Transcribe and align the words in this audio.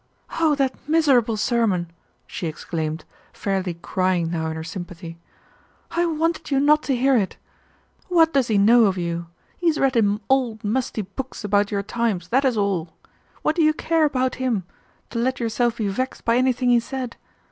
"Oh 0.39 0.55
that 0.55 0.73
miserable 0.89 1.37
sermon!" 1.37 1.91
she 2.25 2.47
exclaimed, 2.47 3.05
fairly 3.33 3.75
crying 3.75 4.31
now 4.31 4.47
in 4.47 4.55
her 4.55 4.63
sympathy, 4.63 5.19
"I 5.91 6.07
wanted 6.07 6.49
you 6.49 6.59
not 6.59 6.81
to 6.89 6.95
hear 6.95 7.15
it. 7.15 7.37
What 8.07 8.33
does 8.33 8.47
he 8.47 8.57
know 8.57 8.85
of 8.85 8.97
you? 8.97 9.27
He 9.59 9.67
has 9.67 9.79
read 9.79 9.95
in 9.95 10.19
old 10.27 10.63
musty 10.63 11.03
books 11.03 11.43
about 11.43 11.69
your 11.69 11.83
times, 11.83 12.29
that 12.29 12.45
is 12.45 12.57
all. 12.57 12.93
What 13.43 13.55
do 13.55 13.61
you 13.61 13.73
care 13.75 14.05
about 14.05 14.33
him, 14.41 14.63
to 15.11 15.19
let 15.19 15.39
yourself 15.39 15.77
be 15.77 15.87
vexed 15.87 16.25
by 16.25 16.37
anything 16.37 16.69
he 16.71 16.79
said? 16.79 17.15